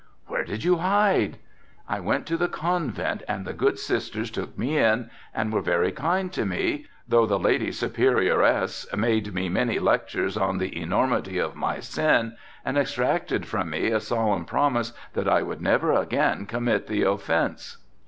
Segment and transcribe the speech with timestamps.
[0.25, 1.37] "Where did you hide?"
[1.87, 5.91] "I went to the Convent and the good sisters took me in and were very
[5.91, 11.55] kind to me, though the Lady Superioress read me many lectures on the enormity of
[11.55, 12.35] my sin
[12.65, 17.77] and extracted from me a solemn promise that I would never again commit the offence."